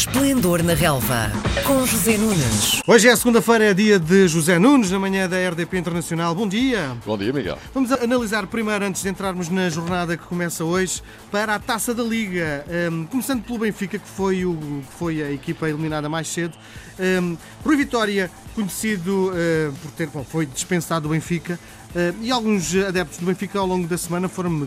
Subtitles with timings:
[0.00, 1.30] Esplendor na Relva,
[1.66, 2.80] com José Nunes.
[2.86, 6.34] Hoje é segunda-feira, é dia de José Nunes, na manhã da RDP Internacional.
[6.34, 6.96] Bom dia.
[7.04, 7.58] Bom dia, Miguel.
[7.74, 12.02] Vamos analisar primeiro, antes de entrarmos na jornada que começa hoje, para a Taça da
[12.02, 12.64] Liga.
[12.90, 16.56] Um, começando pelo Benfica, que foi, o, que foi a equipa eliminada mais cedo.
[16.98, 21.60] Um, Rui Vitória, conhecido uh, por ter, bom, foi dispensado do Benfica,
[21.94, 24.66] uh, e alguns adeptos do Benfica ao longo da semana foram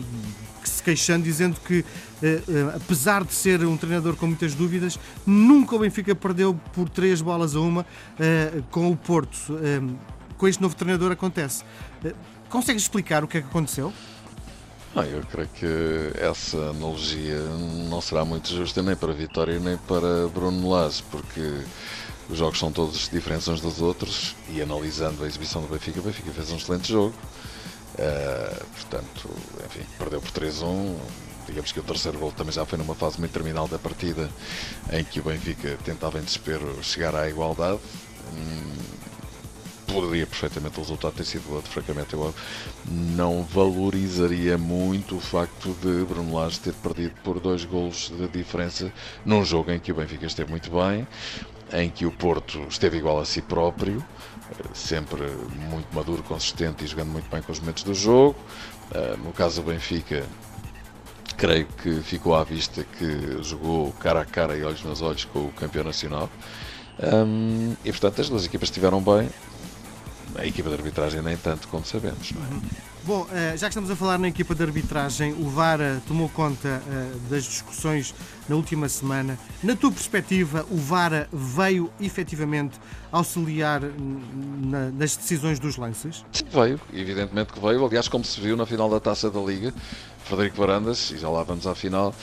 [0.68, 5.78] se queixando, dizendo que, uh, apesar de ser um treinador com muitas dúvidas, nunca o
[5.78, 7.86] Benfica perdeu por três bolas a uma
[8.70, 9.58] com o Porto.
[10.36, 11.64] com este novo treinador acontece.
[12.48, 13.92] Consegues explicar o que é que aconteceu?
[14.96, 15.66] Ah, eu creio que
[16.20, 17.40] essa analogia
[17.90, 21.64] não será muito justa nem para Vitória nem para Bruno Lage, porque
[22.30, 26.02] os jogos são todos diferentes uns dos outros e analisando a exibição do Benfica, o
[26.04, 27.12] Benfica fez um excelente jogo.
[27.94, 29.30] Uh, portanto,
[29.66, 30.96] enfim, perdeu por 3-1.
[31.46, 34.30] Digamos que o terceiro gol também já foi numa fase muito terminal da partida
[34.90, 37.78] em que o Benfica tentava em desespero chegar à igualdade.
[38.32, 38.74] Hum,
[39.94, 42.34] poderia perfeitamente o resultado ter sido outro, francamente eu
[42.84, 48.92] não valorizaria muito o facto de Bruno Lage ter perdido por dois golos de diferença
[49.24, 51.06] num jogo em que o Benfica esteve muito bem,
[51.72, 54.04] em que o Porto esteve igual a si próprio,
[54.72, 55.22] sempre
[55.70, 58.36] muito maduro, consistente e jogando muito bem com os momentos do jogo.
[58.94, 60.24] Ah, no caso do Benfica,
[61.36, 65.46] creio que ficou à vista que jogou cara a cara e olhos nos olhos com
[65.46, 66.28] o campeão nacional.
[67.84, 69.28] E portanto as duas equipas estiveram bem,
[70.36, 72.32] a equipa de arbitragem nem tanto como sabemos.
[72.32, 72.54] É?
[72.54, 72.62] Uhum.
[73.06, 76.26] Bom, eh, já que estamos a falar na equipa de arbitragem, o VAR eh, tomou
[76.30, 78.14] conta eh, das discussões
[78.48, 79.38] na última semana.
[79.62, 82.80] Na tua perspectiva, o VAR veio efetivamente
[83.12, 83.82] auxiliar
[84.94, 86.24] nas decisões dos lances?
[86.32, 87.84] Sim, veio, evidentemente que veio.
[87.84, 89.74] Aliás, como se viu na final da Taça da Liga,
[90.24, 92.14] Frederico Varandas, e já lá vamos à final,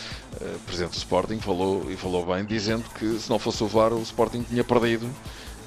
[0.66, 4.02] presidente do Sporting, falou e falou bem, dizendo que se não fosse o VAR, o
[4.02, 5.08] Sporting tinha perdido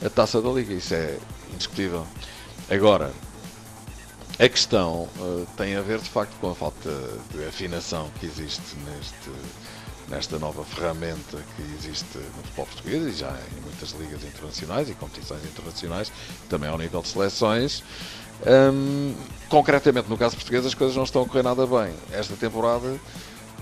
[0.04, 0.74] a Taça da Liga.
[0.74, 1.16] Isso é
[1.52, 2.04] indiscutível.
[2.70, 3.12] Agora,
[4.38, 6.90] a questão uh, tem a ver de facto com a falta
[7.30, 9.30] de afinação que existe neste,
[10.08, 14.94] nesta nova ferramenta que existe no futebol português e já em muitas ligas internacionais e
[14.94, 16.10] competições internacionais,
[16.48, 17.84] também ao nível de seleções.
[18.46, 19.14] Um,
[19.48, 21.94] concretamente, no caso português, as coisas não estão a correr nada bem.
[22.10, 22.98] Esta temporada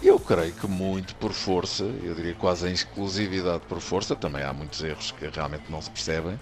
[0.02, 4.52] eu creio que muito por força, eu diria quase em exclusividade por força, também há
[4.52, 6.38] muitos erros que realmente não se percebem,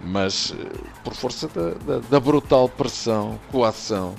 [0.00, 4.14] mas eh, por força da, da, da brutal pressão, coação,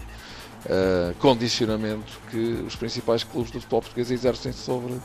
[0.65, 5.01] uh, condicionamento que os principais clubes do futebol português exercem sobre uh,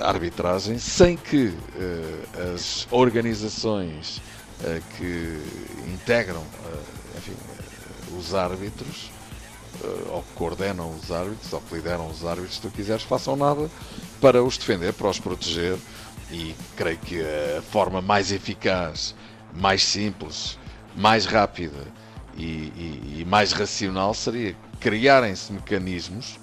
[0.00, 4.20] a arbitragem, sem que uh, as organizações
[4.96, 5.42] que
[5.92, 6.44] integram
[7.16, 7.34] enfim,
[8.16, 9.21] os árbitros eh,
[10.10, 13.70] ou que coordenam os árbitros, ou que lideram os árbitros, se tu quiseres, façam nada
[14.20, 15.76] para os defender, para os proteger.
[16.30, 19.14] E creio que a forma mais eficaz,
[19.54, 20.58] mais simples,
[20.96, 21.86] mais rápida
[22.36, 26.38] e, e, e mais racional seria criarem-se mecanismos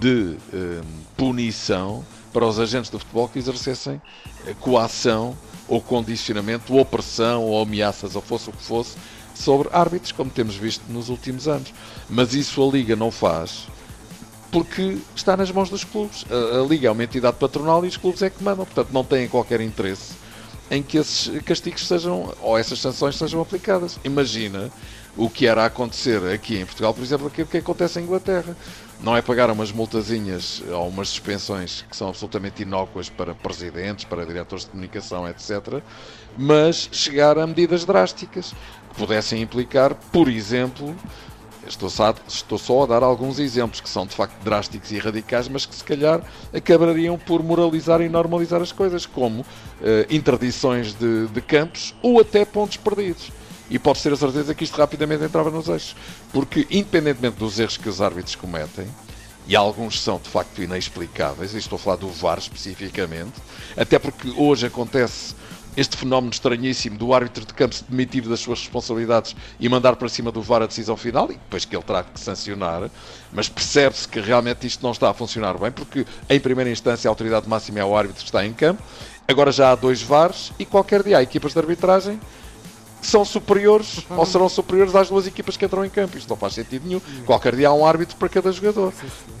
[0.00, 0.82] de um,
[1.16, 4.02] punição para os agentes do futebol que exercessem
[4.60, 5.36] coação
[5.68, 8.96] ou condicionamento, ou opressão, ou ameaças, ou fosse o que fosse,
[9.38, 11.72] sobre árbitros, como temos visto nos últimos anos.
[12.08, 13.66] Mas isso a Liga não faz
[14.50, 16.24] porque está nas mãos dos clubes.
[16.30, 19.04] A, a Liga é uma entidade patronal e os clubes é que mandam, portanto não
[19.04, 20.14] têm qualquer interesse
[20.70, 23.98] em que esses castigos sejam, ou essas sanções sejam aplicadas.
[24.04, 24.70] Imagina
[25.16, 28.56] o que era acontecer aqui em Portugal, por exemplo, aquilo que acontece em Inglaterra.
[29.00, 34.26] Não é pagar umas multazinhas ou umas suspensões que são absolutamente inócuas para presidentes, para
[34.26, 35.82] diretores de comunicação, etc.,
[36.36, 38.54] mas chegar a medidas drásticas
[38.98, 40.94] pudessem implicar, por exemplo,
[41.68, 45.48] Estou só, estou só, a dar alguns exemplos que são de facto drásticos e radicais,
[45.48, 46.22] mas que se calhar
[46.52, 49.44] acabariam por moralizar e normalizar as coisas, como uh,
[50.08, 53.30] interdições de, de campos ou até pontos perdidos.
[53.70, 55.94] E pode ter a certeza que isto rapidamente entrava nos eixos.
[56.32, 58.86] Porque, independentemente dos erros que os árbitros cometem,
[59.46, 63.34] e alguns são de facto inexplicáveis, e estou a falar do VAR especificamente,
[63.76, 65.34] até porque hoje acontece
[65.78, 70.08] este fenómeno estranhíssimo do árbitro de campo se demitir das suas responsabilidades e mandar para
[70.08, 72.90] cima do VAR a decisão final, e depois que ele terá que sancionar,
[73.32, 77.12] mas percebe-se que realmente isto não está a funcionar bem, porque em primeira instância a
[77.12, 78.82] autoridade máxima é o árbitro que está em campo,
[79.28, 82.20] agora já há dois VARs e qualquer dia há equipas de arbitragem
[83.00, 86.18] são superiores ou serão superiores às duas equipas que entram em campo.
[86.18, 87.00] Isto não faz sentido nenhum.
[87.24, 88.92] Qualquer dia há um árbitro para cada jogador.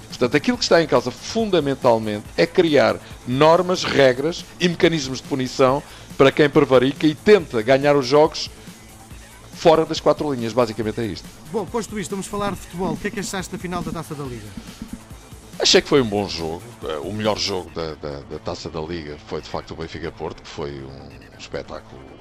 [0.08, 2.96] Portanto, aquilo que está em causa fundamentalmente é criar
[3.26, 5.82] normas, regras e mecanismos de punição
[6.18, 8.50] para quem prevarica e tenta ganhar os jogos
[9.54, 10.52] fora das quatro linhas.
[10.52, 11.26] Basicamente é isto.
[11.52, 12.92] Bom, posto isto, vamos falar de futebol.
[12.92, 14.48] O que é que achaste da final da Taça da Liga?
[15.60, 16.62] Achei que foi um bom jogo.
[17.02, 20.42] O melhor jogo da, da, da taça da Liga foi de facto o Benfica Porto,
[20.42, 22.17] que foi um espetáculo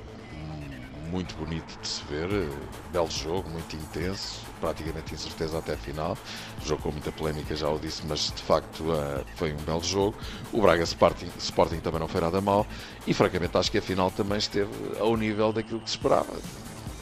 [1.11, 2.49] muito bonito de se ver, eh,
[2.91, 6.17] belo jogo, muito intenso, praticamente incerteza até a final.
[6.65, 10.15] Jogo com muita polémica, já o disse, mas de facto uh, foi um belo jogo.
[10.51, 12.65] O Braga Sporting, Sporting também não foi nada mal
[13.05, 16.33] e francamente acho que a final também esteve ao nível daquilo que se esperava.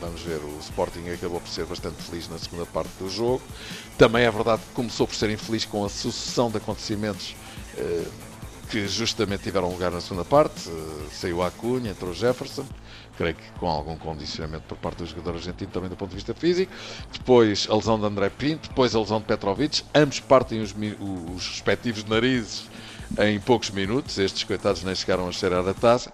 [0.02, 3.42] Vamos ver, o Sporting acabou por ser bastante feliz na segunda parte do jogo.
[3.98, 7.36] Também é verdade que começou por ser infeliz com a sucessão de acontecimentos
[7.78, 8.12] uh,
[8.66, 10.70] que justamente tiveram lugar na segunda parte.
[10.70, 12.66] Uh, saiu a Cunha, entrou Jefferson
[13.18, 16.34] creio que com algum condicionamento por parte do jogador argentino, também do ponto de vista
[16.34, 16.72] físico.
[17.12, 19.84] Depois a lesão de André Pinto, depois a lesão de Petrovic.
[19.94, 22.70] Ambos partem os, os respectivos narizes
[23.20, 24.18] em poucos minutos.
[24.18, 26.12] Estes coitados nem chegaram a cheirar a taça.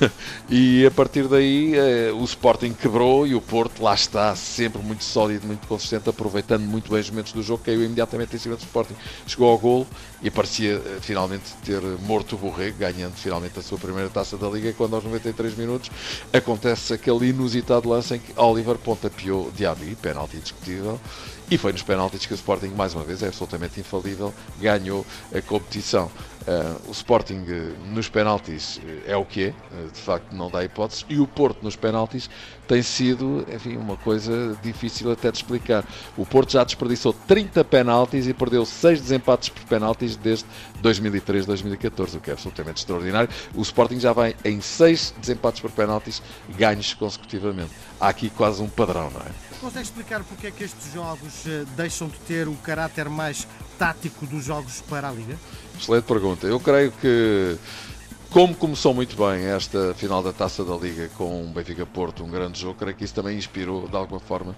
[0.48, 5.04] e a partir daí eh, o Sporting quebrou e o Porto lá está, sempre muito
[5.04, 7.62] sólido, muito consistente, aproveitando muito bem os momentos do jogo.
[7.64, 8.94] Caiu imediatamente em cima do Sporting,
[9.26, 9.86] chegou ao golo
[10.22, 14.48] e parecia eh, finalmente ter morto o Borrego, ganhando finalmente a sua primeira taça da
[14.48, 14.72] Liga.
[14.72, 15.90] Quando aos 93 minutos
[16.32, 21.00] acontece aquele inusitado lance em que Oliver pontapeou Diaby, penalti discutível.
[21.48, 25.40] E foi nos penaltis que o Sporting, mais uma vez, é absolutamente infalível, ganhou a
[25.40, 26.10] competição.
[26.46, 29.54] Uh, o Sporting uh, nos penaltis uh, é o que é,
[29.92, 32.30] de facto não dá hipóteses, e o Porto nos penaltis
[32.68, 35.84] tem sido, enfim, uma coisa difícil até de explicar.
[36.16, 40.46] O Porto já desperdiçou 30 penaltis e perdeu 6 desempates por penaltis desde
[40.82, 43.28] 2013-2014, o que é absolutamente extraordinário.
[43.54, 46.22] O Sporting já vai em 6 desempates por penaltis
[46.56, 47.70] ganhos consecutivamente.
[48.00, 49.56] Há aqui quase um padrão, não é?
[49.60, 50.94] Consegue explicar porque é que estes
[51.42, 53.46] jogos deixam de ter o caráter mais
[53.78, 55.36] tático dos jogos para a Liga?
[55.78, 56.46] Excelente pergunta.
[56.46, 57.56] Eu creio que,
[58.30, 62.28] como começou muito bem esta final da Taça da Liga com o Benfica Porto, um
[62.28, 64.54] grande jogo, creio que isso também inspirou, de alguma forma,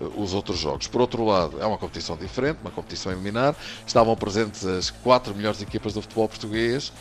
[0.00, 0.86] eh, os outros jogos.
[0.86, 3.54] Por outro lado, é uma competição diferente, uma competição eliminar.
[3.86, 6.92] Estavam presentes as quatro melhores equipas do futebol português.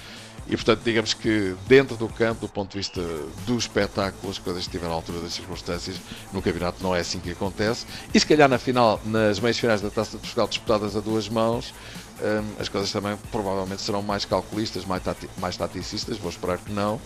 [0.48, 3.01] E portanto, digamos que dentro do campo, do ponto de vista
[3.45, 5.98] do espetáculo, as coisas estiveram à altura das circunstâncias.
[6.33, 7.86] No campeonato não é assim que acontece.
[8.12, 11.30] E se calhar na final, nas meias finais da Taça de Portugal disputadas a duas
[11.30, 11.72] mãos,
[12.21, 16.18] hum, as coisas também provavelmente serão mais calculistas, mais, tati mais taticistas.
[16.18, 17.00] Vou esperar que não.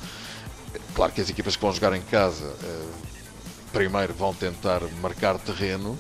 [0.95, 2.92] Claro que as equipas que vão jogar em casa hum,
[3.71, 5.98] primeiro vão tentar marcar terreno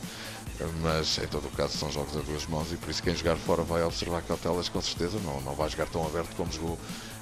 [0.81, 3.35] mas em todo o caso são jogos a duas mãos e por isso quem jogar
[3.35, 6.77] fora vai observar cautelas com certeza, não, não vai jogar tão aberto como jogou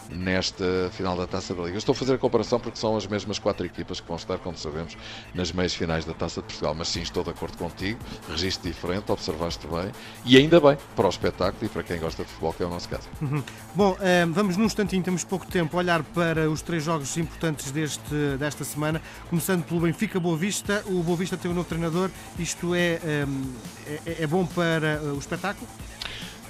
[0.10, 1.78] nesta final da Taça da Liga.
[1.78, 4.58] Estou a fazer a comparação porque são as mesmas quatro equipas que vão estar, como
[4.58, 4.98] sabemos,
[5.34, 6.76] nas meias finais da Taça de Portugal.
[6.76, 8.00] Mas sim, estou de acordo contigo,
[8.30, 9.92] registro diferente, observaste bem
[10.26, 12.70] e ainda bem para o espetáculo e para quem gosta de futebol, que é o
[12.70, 13.08] nosso caso.
[13.22, 13.44] Uhum.
[13.76, 17.72] Bom, um, eh, vamos num instantinho, temos pouco tempo, olhar para os três jogos importantes
[17.72, 20.84] deste, desta semana, começando pelo Benfica Boa Vista.
[20.88, 23.54] O Boa Vista tem um novo treinador, isto é, um,
[24.06, 25.68] é, é bom para o espetáculo?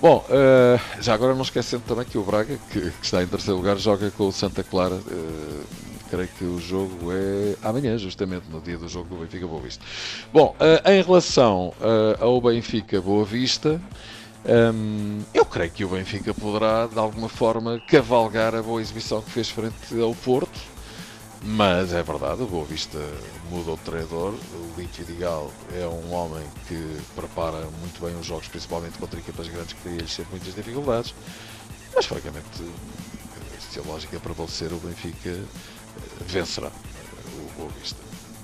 [0.01, 3.57] Bom, uh, já agora não esquecendo também que o Braga, que, que, está em terceiro
[3.57, 4.95] lugar, joga com o Santa Clara.
[4.95, 5.63] Uh,
[6.09, 9.85] creio que o jogo é amanhã, justamente no dia do jogo do Benfica Boa Vista.
[10.33, 11.71] Bom, uh, em relação
[12.19, 13.79] ao Benfica Boa Vista,
[14.73, 19.29] um, eu creio que o Benfica poderá, de alguma forma, cavalgar a boa exibição que
[19.29, 20.70] fez frente ao Porto
[21.43, 22.99] mas é verdade, o Boa Vista
[23.49, 24.33] mudou de treinador.
[24.53, 29.47] O Lito Vidigal é um homem que prepara muito bem os jogos, principalmente contra equipas
[29.47, 31.15] grandes que cria sempre muitas dificuldades.
[31.95, 32.63] Mas, francamente,
[33.71, 35.43] se a lógica prevalecer, o Benfica eh,
[36.27, 37.99] vencerá o Boa Vista.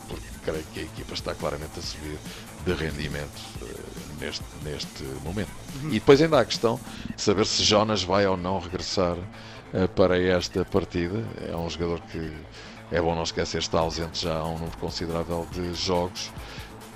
[0.08, 2.18] Porque creio que a equipa está claramente a subir
[2.66, 3.66] de rendimento eh,
[4.20, 5.52] neste, neste momento.
[5.84, 5.90] Uhum.
[5.90, 6.80] E depois ainda há a questão
[7.16, 9.18] de saber se Jonas vai ou não regressar
[9.74, 11.24] eh, para esta partida.
[11.48, 12.32] É um jogador que
[12.92, 16.32] é bom não esquecer, está ausente já há um número considerável de jogos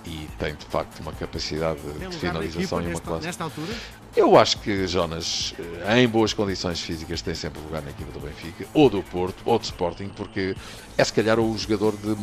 [0.05, 3.25] e tem de facto uma capacidade de finalização e uma classe.
[3.25, 3.73] Nesta altura?
[4.15, 5.53] Eu acho que Jonas,
[5.85, 9.41] eh, em boas condições físicas, tem sempre lugar na equipa do Benfica, ou do Porto,
[9.45, 10.55] ou do Sporting, porque
[10.97, 12.15] é se calhar o jogador de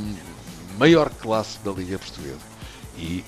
[0.78, 2.58] maior classe da Liga Portuguesa.
[2.98, 3.24] E,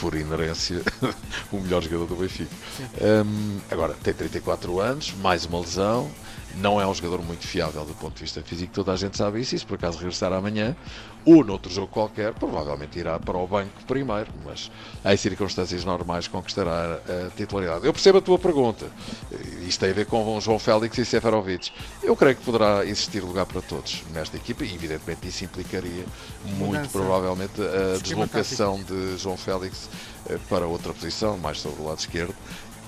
[0.00, 0.80] por inerência,
[1.52, 2.54] o melhor jogador do Benfica.
[3.00, 6.10] Um, agora, tem 34 anos, mais uma lesão,
[6.56, 9.40] não é um jogador muito fiável do ponto de vista físico, toda a gente sabe
[9.40, 9.54] isso.
[9.54, 10.76] E se por acaso regressar amanhã
[11.24, 14.70] ou noutro jogo qualquer, provavelmente irá para o banco primeiro, mas
[15.04, 17.86] em circunstâncias normais conquistará a titularidade.
[17.86, 18.86] Eu percebo a tua pergunta,
[19.66, 21.70] isto tem a ver com João Félix e Seferovic.
[22.02, 26.04] Eu creio que poderá existir lugar para todos nesta equipa e, evidentemente, isso implicaria
[26.56, 29.88] muito provavelmente a deslocação de João Félix
[30.28, 32.34] eh, para outra posição, mais sobre o lado esquerdo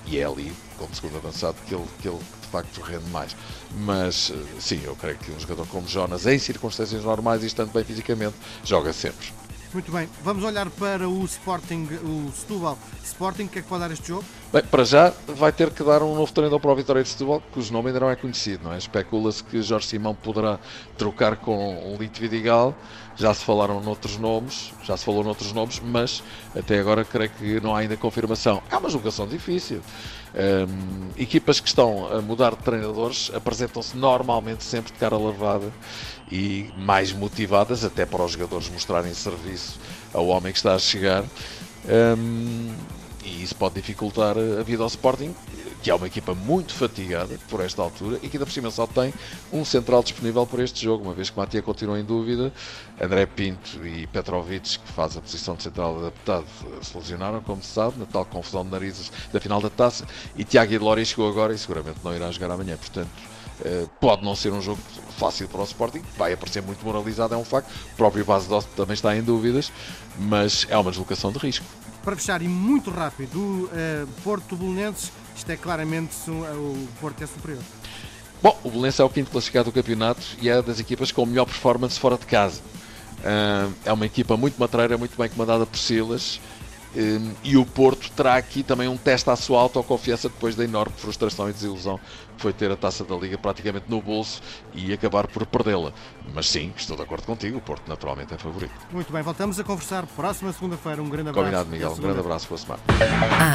[0.07, 3.35] e é ali, como segundo avançado, que ele, que ele de facto rende mais.
[3.71, 7.71] Mas eh, sim, eu creio que um jogador como Jonas, em circunstâncias normais e estando
[7.71, 9.44] bem fisicamente, joga sempre.
[9.75, 13.81] Muito bem, vamos olhar para o Sporting, o Setúbal Sporting, o que é que pode
[13.81, 14.23] dar este jogo?
[14.53, 17.43] Bem, para já vai ter que dar um novo treinador para o Vitória de Setúbal,
[17.51, 18.77] cujo nome ainda não é conhecido, não é?
[18.77, 20.59] Especula-se que Jorge Simão poderá
[20.97, 22.73] trocar com o Lito Vidigal,
[23.17, 26.23] já se falaram noutros nomes, já se falou noutros nomes, mas
[26.55, 28.63] até agora creio que não há ainda confirmação.
[28.71, 29.81] É uma julgação difícil.
[30.33, 35.71] Um, equipas que estão a mudar de treinadores apresentam-se normalmente sempre de cara lavada
[36.31, 39.79] e mais motivadas, até para os jogadores mostrarem serviço
[40.13, 41.23] ao homem que está a chegar.
[41.87, 42.73] Um,
[43.23, 45.33] e isso pode dificultar a vida ao Sporting,
[45.81, 48.87] que é uma equipa muito fatigada por esta altura e que ainda por cima só
[48.87, 49.13] tem
[49.51, 52.51] um central disponível para este jogo, uma vez que Matia continua em dúvida.
[52.99, 56.45] André Pinto e Petrovic, que faz a posição de central adaptado,
[56.81, 60.05] se lesionaram, como se sabe, na tal confusão de narizes da final da taça.
[60.35, 62.77] E Tiago Idlori chegou agora e seguramente não irá jogar amanhã.
[62.77, 63.09] Portanto,
[63.99, 64.79] pode não ser um jogo
[65.17, 67.69] fácil para o Sporting, vai aparecer muito moralizado, é um facto.
[67.93, 69.71] O próprio Base Dost também está em dúvidas,
[70.19, 71.65] mas é uma deslocação de risco.
[72.03, 77.23] Para fechar e muito rápido, o uh, Porto Belenenses, isto é claramente uh, o Porto
[77.23, 77.63] é superior.
[78.43, 81.45] Bom, o Belenenses é o quinto classificado do campeonato e é das equipas com melhor
[81.45, 82.61] performance fora de casa.
[83.21, 86.39] Uh, é uma equipa muito matreira, muito bem comandada por Silas.
[86.97, 90.93] Hum, e o Porto terá aqui também um teste à sua autoconfiança depois da enorme
[90.97, 91.99] frustração e desilusão
[92.35, 94.41] que foi ter a taça da Liga praticamente no bolso
[94.73, 95.91] e acabar por perdê-la.
[96.33, 98.73] Mas sim, estou de acordo contigo, o Porto naturalmente é favorito.
[98.91, 101.01] Muito bem, voltamos a conversar próxima segunda-feira.
[101.01, 101.45] Um grande abraço.
[101.45, 101.91] Combinado, Miguel.
[101.91, 102.81] Um grande abraço, boa semana.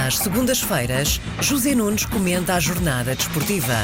[0.07, 3.75] Às segundas-feiras, José Nunes comenta a jornada desportiva.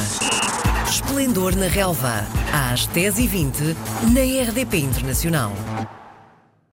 [0.89, 3.77] Esplendor na Relva, às 10h20,
[4.13, 5.53] na RDP Internacional.